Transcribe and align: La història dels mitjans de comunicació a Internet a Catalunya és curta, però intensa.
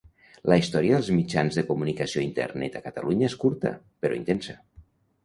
La 0.51 0.55
història 0.59 0.93
dels 0.99 1.11
mitjans 1.17 1.59
de 1.59 1.63
comunicació 1.67 2.21
a 2.21 2.23
Internet 2.29 2.79
a 2.79 2.81
Catalunya 2.87 3.29
és 3.29 3.37
curta, 3.45 3.73
però 4.07 4.17
intensa. 4.23 4.57